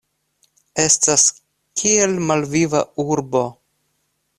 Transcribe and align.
Estas 0.83 1.27
kiel 1.83 2.19
malviva 2.31 2.83
urbo. 3.09 3.49